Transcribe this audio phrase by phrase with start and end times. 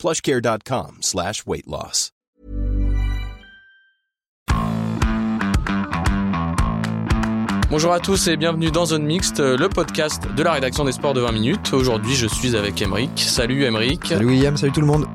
[0.00, 2.10] plushcare.com slash weight loss.
[7.70, 11.14] Bonjour à tous et bienvenue dans Zone Mixte, le podcast de la rédaction des sports
[11.14, 11.72] de 20 minutes.
[11.72, 13.12] Aujourd'hui, je suis avec Emeric.
[13.16, 14.06] Salut Emeric.
[14.06, 15.06] Salut William, salut tout le monde.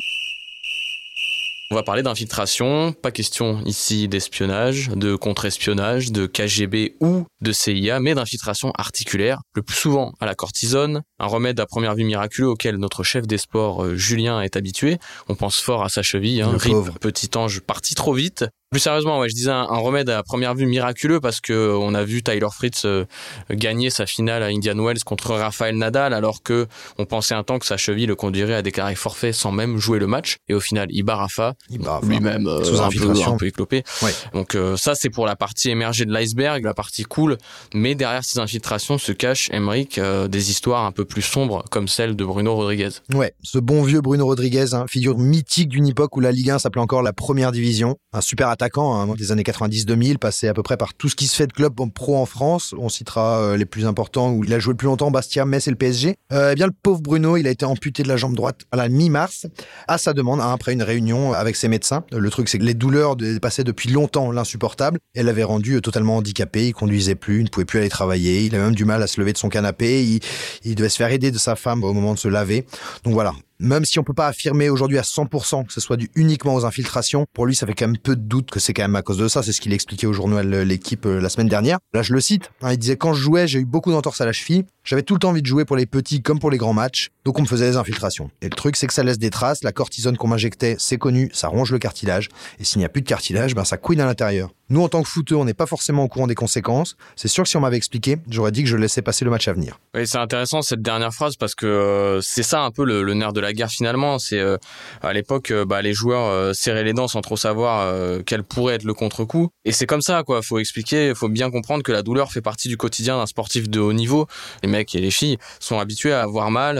[1.71, 7.99] On va parler d'infiltration, pas question ici d'espionnage, de contre-espionnage, de KGB ou de CIA,
[7.99, 12.49] mais d'infiltration articulaire, le plus souvent à la cortisone, un remède à première vue miraculeux
[12.49, 14.99] auquel notre chef des sports euh, Julien est habitué.
[15.27, 18.45] On pense fort à sa cheville, hein, rip, petit ange parti trop vite.
[18.75, 22.03] Plus sérieusement, ouais, je disais un, remède à première vue miraculeux parce que on a
[22.03, 23.05] vu Tyler Fritz euh,
[23.49, 26.67] gagner sa finale à Indian Wells contre Rafael Nadal alors que
[26.97, 29.97] on pensait un temps que sa cheville le conduirait à déclarer forfait sans même jouer
[29.97, 30.39] le match.
[30.49, 33.85] Et au final il bat Rafa, lui-même euh, un, peu, un peu éclopé.
[34.33, 37.37] Donc euh, ça c'est pour la partie émergée de l'iceberg, la partie cool,
[37.73, 42.17] mais derrière ces infiltrations se cache Emmerich des histoires un peu plus sombres comme celle
[42.17, 42.89] de Bruno Rodriguez.
[43.13, 46.59] Ouais, ce bon vieux Bruno Rodriguez, hein, figure mythique d'une époque où la Ligue 1
[46.59, 50.63] s'appelait encore la première division, un super attaquant Hein, des années 90-2000, passé à peu
[50.63, 52.73] près par tout ce qui se fait de club pro en France.
[52.77, 55.67] On citera euh, les plus importants où il a joué le plus longtemps, Bastia, Metz
[55.67, 56.15] et le PSG.
[56.33, 58.77] Euh, eh bien, le pauvre Bruno, il a été amputé de la jambe droite à
[58.77, 59.47] la mi-mars,
[59.87, 62.03] à sa demande, hein, après une réunion avec ses médecins.
[62.11, 64.99] Le truc, c'est que les douleurs dépassaient depuis longtemps l'insupportable.
[65.13, 66.67] Elle l'avait rendu euh, totalement handicapé.
[66.67, 68.45] Il conduisait plus, il ne pouvait plus aller travailler.
[68.45, 70.03] Il avait même du mal à se lever de son canapé.
[70.03, 70.19] Il,
[70.63, 72.65] il devait se faire aider de sa femme au moment de se laver.
[73.03, 76.09] Donc voilà, même si on peut pas affirmer aujourd'hui à 100% que ce soit dû
[76.15, 78.83] uniquement aux infiltrations, pour lui, ça fait quand même peu de doute que c'est quand
[78.83, 79.43] même à cause de ça.
[79.43, 81.79] C'est ce qu'il expliquait au journal L'équipe euh, la semaine dernière.
[81.93, 82.51] Là, je le cite.
[82.61, 84.65] Hein, il disait quand je jouais, j'ai eu beaucoup d'entorses à la cheville.
[84.83, 87.09] J'avais tout le temps envie de jouer pour les petits comme pour les grands matchs,
[87.23, 88.29] donc on me faisait des infiltrations.
[88.41, 89.63] Et le truc, c'est que ça laisse des traces.
[89.63, 92.29] La cortisone qu'on m'injectait, c'est connu, ça ronge le cartilage.
[92.59, 94.51] Et s'il n'y a plus de cartilage, ben ça couine à l'intérieur.
[94.69, 96.97] Nous, en tant que footeux, on n'est pas forcément au courant des conséquences.
[97.15, 99.47] C'est sûr que si on m'avait expliqué, j'aurais dit que je laissais passer le match
[99.47, 99.79] à venir.
[99.93, 103.31] Oui, c'est intéressant cette dernière phrase parce que euh, c'est ça un peu le, nerf
[103.31, 104.17] de la guerre finalement.
[104.17, 104.57] C'est euh,
[105.03, 107.93] à l'époque, euh, bah, les joueurs serraient les dents sans trop savoir
[108.25, 109.49] quel pourrait être le contre-coup.
[109.65, 110.41] Et c'est comme ça, quoi.
[110.41, 113.79] Faut expliquer, faut bien comprendre que la douleur fait partie du quotidien d'un sportif de
[113.79, 114.27] haut niveau.
[114.63, 116.77] Les mecs et les filles sont habitués à avoir mal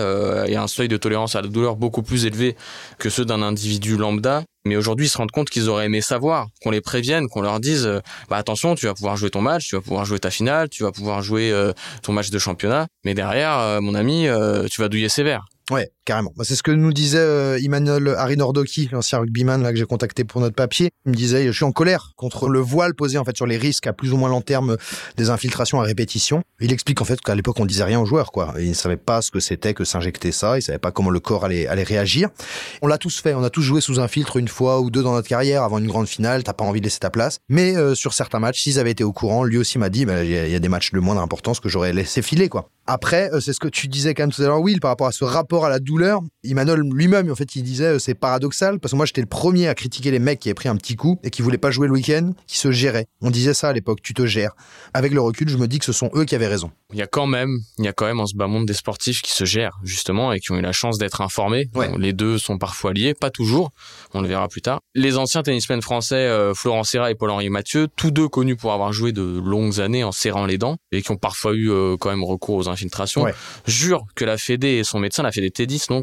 [0.47, 2.56] et à un seuil de tolérance à la douleur beaucoup plus élevé
[2.97, 4.44] que ceux d'un individu lambda.
[4.66, 7.59] Mais aujourd'hui, ils se rendent compte qu'ils auraient aimé savoir, qu'on les prévienne, qu'on leur
[7.59, 10.31] dise, euh, bah attention, tu vas pouvoir jouer ton match, tu vas pouvoir jouer ta
[10.31, 11.72] finale, tu vas pouvoir jouer euh,
[12.02, 12.88] ton match de championnat.
[13.03, 14.28] Mais derrière, euh, mon ami,
[14.72, 15.46] tu vas douiller sévère.
[15.70, 16.32] Ouais, carrément.
[16.38, 20.24] Bah, c'est ce que nous disait euh, Emmanuel Arinordoki, l'ancien rugbyman là que j'ai contacté
[20.24, 20.92] pour notre papier.
[21.06, 23.58] Il me disait, je suis en colère contre le voile posé en fait sur les
[23.58, 24.78] risques à plus ou moins long terme
[25.18, 26.44] des infiltrations à répétition.
[26.62, 28.54] Il explique en fait qu'à l'époque on disait rien aux joueurs quoi.
[28.60, 30.58] Il ne savait pas ce que c'était que s'injecter ça.
[30.58, 32.30] Il savait pas comment le corps allait, allait réagir.
[32.82, 33.34] On l'a tous fait.
[33.34, 35.80] On a tous joué sous un filtre une fois ou deux dans notre carrière avant
[35.80, 36.44] une grande finale.
[36.44, 37.40] T'as pas envie de laisser ta place.
[37.50, 40.24] Mais euh, sur certains matchs, s'ils avaient été au courant, lui aussi m'a dit, bah,
[40.24, 42.70] il y, a des matchs de moindre importance que j'aurais laissé filer quoi.
[42.88, 45.08] Après, euh, c'est ce que tu disais quand même tout à l'heure, Will, par rapport
[45.08, 45.95] à ce rapport à la douleur.
[46.44, 49.68] Emmanuel lui-même, en fait, il disait euh, c'est paradoxal parce que moi j'étais le premier
[49.68, 51.88] à critiquer les mecs qui avaient pris un petit coup et qui voulaient pas jouer
[51.88, 53.08] le week-end, qui se géraient.
[53.22, 54.56] On disait ça à l'époque, tu te gères.
[54.94, 56.72] Avec le recul, je me dis que ce sont eux qui avaient raison.
[56.94, 58.74] Il y a quand même, il y a quand même en ce bas monde des
[58.74, 61.70] sportifs qui se gèrent justement et qui ont eu la chance d'être informés.
[61.98, 63.72] les deux sont parfois liés, pas toujours.
[64.14, 64.80] On le verra plus tard.
[64.94, 68.94] Les anciens tennismen français euh, Florent Serra et Paul-Henri Mathieu, tous deux connus pour avoir
[68.94, 71.70] joué de longues années en serrant les dents et qui ont parfois eu
[72.00, 73.26] quand même recours aux infiltration,
[73.66, 75.52] jure que la Fédé et son médecin, la Fédé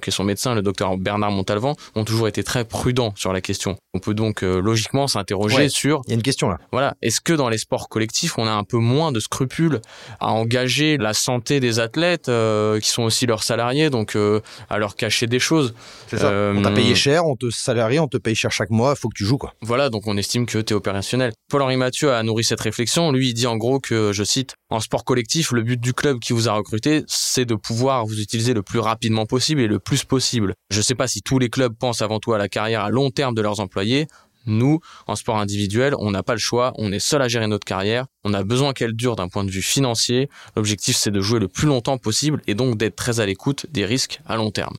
[0.06, 3.76] Et son médecin, le docteur Bernard Montalvan, ont toujours été très prudents sur la question.
[3.94, 6.02] On peut donc euh, logiquement s'interroger sur...
[6.06, 6.58] Il y a une question là.
[6.70, 9.80] Voilà, est-ce que dans les sports collectifs, on a un peu moins de scrupules
[10.20, 14.78] à engager la santé des athlètes, euh, qui sont aussi leurs salariés, donc euh, à
[14.78, 15.74] leur cacher des choses?
[16.06, 16.32] C'est ça.
[16.54, 19.16] on t'a payé cher, on te salarie, on te paye cher chaque mois, faut que
[19.16, 19.52] tu joues quoi.
[19.62, 21.32] Voilà, donc on estime que tu es opérationnel.
[21.50, 23.10] Paul-Henri Mathieu a nourri cette réflexion.
[23.10, 26.18] Lui, il dit en gros que, je cite, en sport collectif, le but du club
[26.18, 29.78] qui vous a recruté, c'est de pouvoir vous utiliser le plus rapidement possible et le
[29.78, 30.54] plus possible.
[30.70, 32.90] Je ne sais pas si tous les clubs pensent avant tout à la carrière à
[32.90, 34.06] long terme de leurs employés.
[34.46, 37.64] Nous, en sport individuel, on n'a pas le choix, on est seul à gérer notre
[37.64, 40.28] carrière, on a besoin qu'elle dure d'un point de vue financier.
[40.56, 43.86] L'objectif, c'est de jouer le plus longtemps possible et donc d'être très à l'écoute des
[43.86, 44.74] risques à long terme.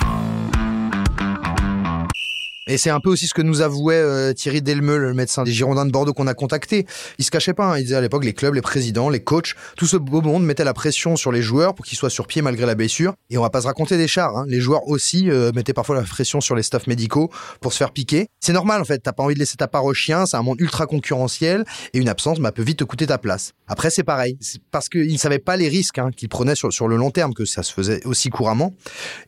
[2.73, 5.51] Et c'est un peu aussi ce que nous avouait euh, Thierry Delmeux, le médecin des
[5.51, 6.87] Girondins de Bordeaux qu'on a contacté.
[7.19, 7.77] Il se cachait pas, hein.
[7.77, 10.63] il disait à l'époque les clubs, les présidents, les coachs, tout ce beau monde mettait
[10.63, 13.13] la pression sur les joueurs pour qu'ils soient sur pied malgré la blessure.
[13.29, 14.45] Et on va pas se raconter des chars, hein.
[14.47, 17.29] les joueurs aussi euh, mettaient parfois la pression sur les staffs médicaux
[17.61, 18.25] pour se faire piquer.
[18.39, 20.41] C'est normal en fait, t'as pas envie de laisser ta part au chien, c'est un
[20.41, 23.51] monde ultra concurrentiel et une absence bah, peut vite te coûter ta place.
[23.67, 24.39] Après c'est pareil,
[24.71, 27.35] parce qu'ils ne savaient pas les risques hein, qu'ils prenaient sur, sur le long terme
[27.35, 28.73] que ça se faisait aussi couramment.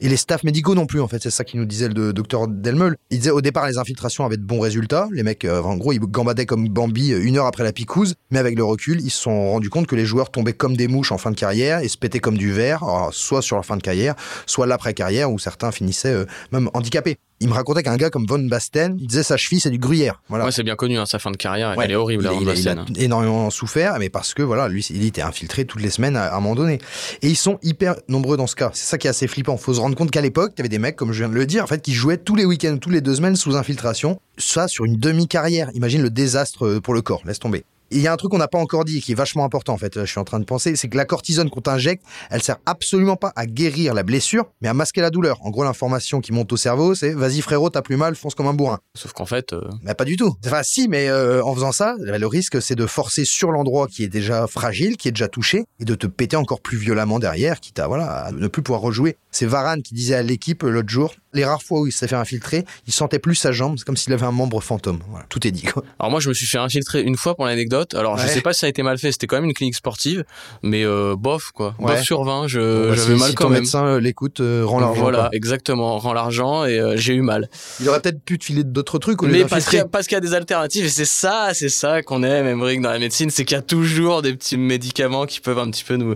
[0.02, 2.48] Et les staffs médicaux non plus en fait, c'est ça qui nous disait le docteur
[2.48, 2.98] Delmeul.
[3.36, 5.10] Au départ les infiltrations avaient de bons résultats.
[5.12, 8.16] Les mecs, euh, en gros, ils gambadaient comme Bambi euh, une heure après la picouse.
[8.32, 10.88] Mais avec le recul, ils se sont rendus compte que les joueurs tombaient comme des
[10.88, 13.76] mouches en fin de carrière et se pétaient comme du verre, soit sur leur fin
[13.76, 14.16] de carrière,
[14.46, 18.40] soit l'après-carrière où certains finissaient euh, même handicapés il me racontait qu'un gars comme Von
[18.40, 20.22] Basten, il disait sa cheville c'est du gruyère.
[20.30, 20.46] Voilà.
[20.46, 22.30] Ouais, c'est bien connu, hein, sa fin de carrière, elle est horrible.
[22.42, 25.90] Il, il, a, énormément souffert, mais parce que voilà, lui, il était infiltré toutes les
[25.90, 26.80] semaines à, un moment donné.
[27.22, 28.72] Et ils sont hyper nombreux dans ce cas.
[28.74, 29.58] C'est ça qui est assez flippant.
[29.58, 31.36] Faut se rendre compte qu'à l'époque, il y avait des mecs, comme je viens de
[31.36, 34.20] le dire, en fait, qui jouaient tous les week-ends, tous les deux semaines sous infiltration.
[34.38, 35.70] Ça sur une demi-carrière.
[35.74, 37.22] Imagine le désastre euh, pour le corps.
[37.26, 39.16] Laisse tomber il y a un truc qu'on n'a pas encore dit et qui est
[39.16, 41.62] vachement important en fait, je suis en train de penser, c'est que la cortisone qu'on
[41.62, 45.38] t'injecte, elle sert absolument pas à guérir la blessure, mais à masquer la douleur.
[45.46, 48.48] En gros, l'information qui monte au cerveau, c'est vas-y frérot, t'as plus mal, fonce comme
[48.48, 48.80] un bourrin.
[48.96, 49.54] Sauf qu'en fait...
[49.54, 49.62] Euh...
[49.84, 50.36] Bah, pas du tout.
[50.46, 53.88] Enfin si, mais euh, en faisant ça, bah, le risque c'est de forcer sur l'endroit
[53.88, 57.20] qui est déjà fragile, qui est déjà touché, et de te péter encore plus violemment
[57.20, 59.18] derrière, quitte à, voilà, à ne plus pouvoir rejouer.
[59.36, 62.08] C'est Varane qui disait à l'équipe euh, l'autre jour, les rares fois où il s'est
[62.08, 65.00] fait infiltrer, il sentait plus sa jambe, c'est comme s'il avait un membre fantôme.
[65.10, 65.64] Voilà, tout est dit.
[65.64, 65.84] Quoi.
[66.00, 67.96] Alors moi, je me suis fait infiltrer une fois pour l'anecdote.
[67.96, 69.76] Alors je sais pas si ça a été mal fait, c'était quand même une clinique
[69.76, 70.24] sportive,
[70.64, 73.60] mais euh, bof quoi, bof sur 20, je bah, j'avais mal si quand ton même.
[73.60, 75.02] médecin euh, l'écoute, euh, rend l'argent.
[75.02, 77.50] Voilà, exactement, rend l'argent et euh, j'ai eu mal.
[77.82, 80.16] Il aurait peut-être pu te filer d'autres trucs au Mais parce qu'il y, parce qu'il
[80.16, 83.30] y, a des alternatives et c'est ça, c'est ça qu'on aime, Emmerich, dans la médecine,
[83.30, 86.16] c'est qu'il y a toujours des petits médicaments qui peuvent un petit peu nous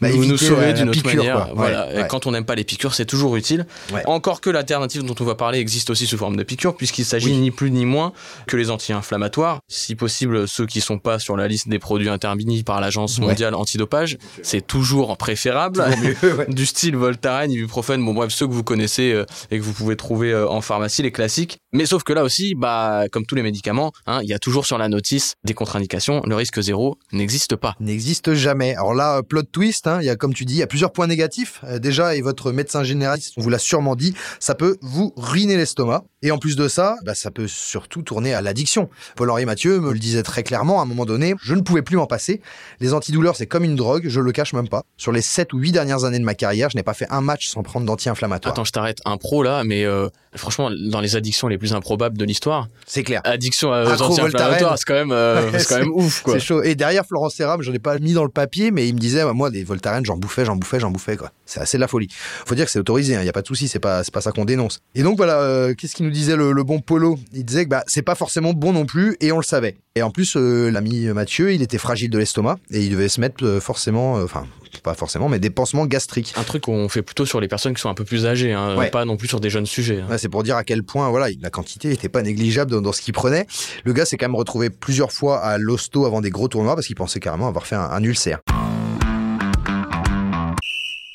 [0.00, 1.34] bah, nous, nous sauver d'une autre piqûre, manière.
[1.34, 1.50] quoi.
[1.54, 1.86] Voilà.
[1.86, 2.08] Ouais, Et ouais.
[2.08, 3.66] quand on n'aime pas les piqûres, c'est toujours utile.
[3.92, 4.02] Ouais.
[4.06, 7.30] Encore que l'alternative dont on va parler existe aussi sous forme de piqûre, puisqu'il s'agit
[7.32, 7.38] Oui.
[7.38, 8.12] ni plus ni moins
[8.46, 9.60] que les anti-inflammatoires.
[9.68, 13.26] Si possible, ceux qui sont pas sur la liste des produits interdits par l'agence Ouais.
[13.26, 15.82] mondiale antidopage, c'est toujours préférable.
[15.84, 16.46] Toujours mieux, ouais.
[16.48, 19.96] du style Voltaren, ibuprofène, bon bref, ceux que vous connaissez euh, et que vous pouvez
[19.96, 21.58] trouver euh, en pharmacie, les classiques.
[21.76, 24.64] Mais sauf que là aussi, bah, comme tous les médicaments, hein, il y a toujours
[24.64, 26.22] sur la notice des contre-indications.
[26.24, 27.74] Le risque zéro n'existe pas.
[27.80, 28.74] n'existe jamais.
[28.74, 30.66] Alors là, euh, plot twist, hein, il y a comme tu dis, il y a
[30.66, 31.60] plusieurs points négatifs.
[31.64, 36.04] Euh, déjà, et votre médecin généraliste vous l'a sûrement dit, ça peut vous ruiner l'estomac.
[36.22, 38.88] Et en plus de ça, bah, ça peut surtout tourner à l'addiction.
[39.14, 41.96] Paul-Henri Mathieu me le disait très clairement, à un moment donné, je ne pouvais plus
[41.96, 42.40] m'en passer.
[42.80, 44.82] Les antidouleurs, c'est comme une drogue, je le cache même pas.
[44.96, 47.20] Sur les 7 ou 8 dernières années de ma carrière, je n'ai pas fait un
[47.20, 48.54] match sans prendre d'anti-inflammatoire.
[48.54, 48.98] Attends, je t'arrête.
[49.04, 53.02] Un pro là, mais euh, franchement, dans les addictions les plus improbables de l'histoire, C'est
[53.02, 53.20] clair.
[53.24, 54.76] addiction aux Accro anti-inflammatoires, Voltaren.
[54.76, 56.34] c'est quand même, euh, Ouais, c'est quand même ouf quoi.
[56.34, 56.62] C'est chaud.
[56.62, 59.24] Et derrière Florence Serra, je ai pas mis dans le papier, mais il me disait,
[59.32, 61.30] moi, des Voltaren, j'en bouffais, j'en bouffais, j'en bouffais, quoi.
[61.44, 62.08] C'est assez de la folie.
[62.46, 64.20] Faut dire que c'est autorisé, il n'y a pas de souci, c'est pas, c'est pas
[64.20, 64.80] ça qu'on dénonce.
[64.94, 67.18] Et donc, voilà, euh, qu'est-ce qu'il nous disait le, le bon Polo?
[67.32, 69.76] Il disait que bah, c'est pas forcément bon non plus, et on le savait.
[69.94, 73.20] Et en plus, euh, l'ami Mathieu, il était fragile de l'estomac, et il devait se
[73.20, 74.46] mettre euh, forcément, euh, enfin,
[74.80, 76.32] pas forcément, mais des pansements gastriques.
[76.36, 78.76] Un truc qu'on fait plutôt sur les personnes qui sont un peu plus âgées, hein,
[78.76, 78.90] Ouais.
[78.90, 80.00] pas non plus sur des jeunes sujets.
[80.00, 80.06] hein.
[80.10, 82.92] Ouais, c'est pour dire à quel point voilà, la quantité n'était pas négligeable dans, dans
[82.92, 83.46] ce qu'il prenait.
[83.84, 86.86] Le gars s'est quand même retrouvé plusieurs fois à l'hosto avant des gros tournois parce
[86.86, 88.40] qu'il pensait carrément avoir fait un, un ulcère.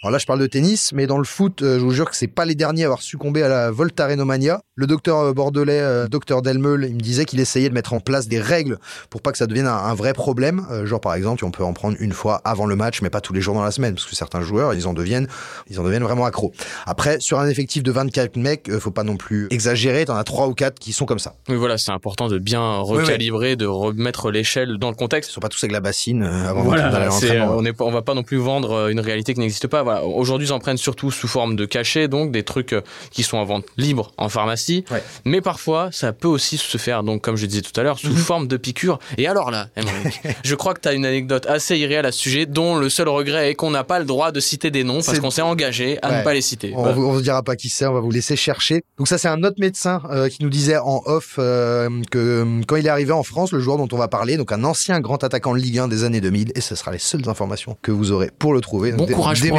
[0.03, 2.15] Alors là, je parle de tennis, mais dans le foot, euh, je vous jure que
[2.15, 4.59] c'est pas les derniers à avoir succombé à la Voltarenomania.
[4.73, 7.99] Le docteur euh, bordelais, euh, docteur Delmeul, il me disait qu'il essayait de mettre en
[7.99, 8.79] place des règles
[9.11, 10.65] pour pas que ça devienne un, un vrai problème.
[10.71, 13.21] Euh, genre par exemple, on peut en prendre une fois avant le match, mais pas
[13.21, 15.27] tous les jours dans la semaine, parce que certains joueurs, ils en deviennent,
[15.69, 16.51] ils en deviennent vraiment accros.
[16.87, 20.05] Après, sur un effectif de 24 mecs, euh, faut pas non plus exagérer.
[20.05, 21.35] T'en as trois ou quatre qui sont comme ça.
[21.47, 25.29] Oui, voilà, c'est important de bien recalibrer, de remettre l'échelle dans le Ils contexte.
[25.29, 27.53] sont pas tous avec la bassine euh, avant Voilà, l'entraînement.
[27.55, 29.83] on, est, pas- on va pas non plus vendre une réalité qui n'existe pas.
[29.83, 29.90] Voilà.
[30.03, 32.81] Aujourd'hui, ils en prennent surtout sous forme de cachets, donc des trucs euh,
[33.11, 34.85] qui sont en vente libre en pharmacie.
[34.91, 35.03] Ouais.
[35.25, 38.11] Mais parfois, ça peut aussi se faire, donc comme je disais tout à l'heure, Mhm.
[38.11, 38.99] sous forme de piqûre.
[39.17, 39.67] Et alors là,
[40.43, 43.09] je crois que tu as une anecdote assez irréelle à ce sujet, dont le seul
[43.09, 45.97] regret est qu'on n'a pas le droit de citer des noms parce qu'on s'est engagé
[46.01, 46.17] à Ouais.
[46.19, 46.73] ne pas les citer.
[46.75, 46.93] On, Voilà.
[46.93, 48.83] vous, on vous dira pas qui c'est, on va vous laisser chercher.
[48.97, 52.75] Donc ça, c'est un autre médecin euh, qui nous disait en off euh, que quand
[52.75, 55.23] il est arrivé en France, le joueur dont on va parler, donc un ancien grand
[55.23, 58.11] attaquant de Ligue 1 des années 2000, et ce sera les seules informations que vous
[58.11, 58.91] aurez pour le trouver.
[58.91, 59.57] Bon Donc, courage pour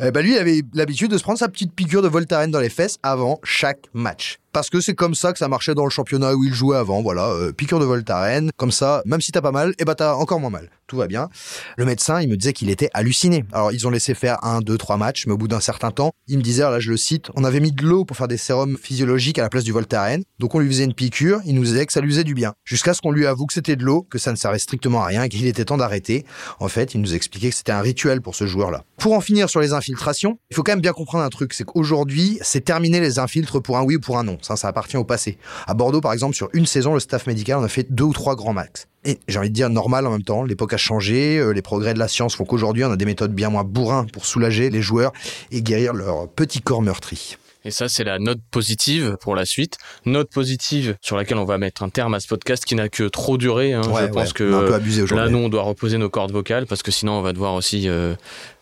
[0.00, 2.60] Euh, bah lui, il avait l'habitude de se prendre sa petite piqûre de Voltaren dans
[2.60, 4.38] les fesses avant chaque match.
[4.52, 7.02] Parce que c'est comme ça que ça marchait dans le championnat où il jouait avant.
[7.02, 8.50] Voilà, euh, piqûre de Voltaren.
[8.56, 10.70] Comme ça, même si t'as pas mal, et eh bah ben, t'as encore moins mal.
[10.86, 11.28] Tout va bien.
[11.76, 13.44] Le médecin, il me disait qu'il était halluciné.
[13.52, 16.12] Alors ils ont laissé faire un, deux, trois matchs, mais au bout d'un certain temps,
[16.28, 18.38] il me disait, là je le cite, on avait mis de l'eau pour faire des
[18.38, 20.22] sérums physiologiques à la place du Voltaren.
[20.38, 22.54] Donc on lui faisait une piqûre, il nous disait que ça lui faisait du bien.
[22.64, 25.06] Jusqu'à ce qu'on lui avoue que c'était de l'eau, que ça ne servait strictement à
[25.06, 26.24] rien qu'il était temps d'arrêter.
[26.58, 28.84] En fait, il nous expliquait que c'était un rituel pour ce joueur-là.
[28.98, 31.62] Pour en finir sur les infiltrations, il faut quand même bien comprendre un truc, c'est
[31.62, 34.38] qu'aujourd'hui, c'est terminé les infiltres pour un oui ou pour un non.
[34.42, 35.38] Ça, ça appartient au passé.
[35.68, 38.12] À Bordeaux, par exemple, sur une saison, le staff médical, on a fait deux ou
[38.12, 38.88] trois grands max.
[39.04, 41.94] Et j'ai envie de dire normal en même temps, l'époque a changé, euh, les progrès
[41.94, 44.82] de la science font qu'aujourd'hui on a des méthodes bien moins bourrins pour soulager les
[44.82, 45.12] joueurs
[45.52, 47.36] et guérir leur petit corps meurtri.
[47.64, 49.76] Et ça, c'est la note positive pour la suite.
[50.06, 53.04] Note positive sur laquelle on va mettre un terme à ce podcast qui n'a que
[53.04, 53.74] trop duré.
[53.74, 53.82] Hein.
[53.82, 57.22] Je pense que là, nous, on doit reposer nos cordes vocales parce que sinon, on
[57.22, 58.14] va devoir aussi euh,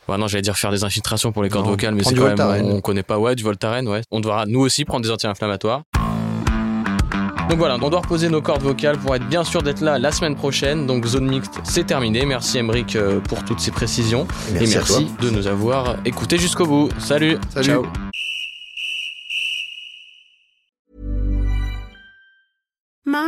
[0.08, 2.80] non, j'allais dire faire des infiltrations pour les cordes vocales, mais c'est quand même, on,
[2.80, 4.02] connaît pas, ouais, du Voltaren, ouais.
[4.10, 5.82] On devra nous aussi prendre des anti-inflammatoires.
[7.48, 10.10] Donc voilà, on doit reposer nos cordes vocales pour être bien sûr d'être là la
[10.10, 10.86] semaine prochaine.
[10.86, 12.26] Donc zone mixte, c'est terminé.
[12.26, 14.26] Merci Emric euh, pour toutes ces précisions.
[14.60, 16.88] et merci de nous avoir écoutés jusqu'au bout.
[16.98, 17.38] Salut.
[17.54, 17.66] Salut.
[17.66, 17.86] Ciao.